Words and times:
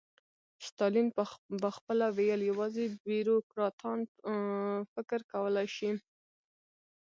ستالین 0.67 1.07
به 1.61 1.69
خپله 1.77 2.05
ویل 2.17 2.41
یوازې 2.51 2.85
بیروکراټان 3.05 3.99
فکر 4.93 5.19
کولای 5.31 5.67
شي. 5.75 5.89